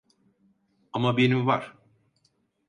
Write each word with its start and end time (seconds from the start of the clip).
Ama 0.93 1.17
benim 1.17 1.45
var. 1.47 1.75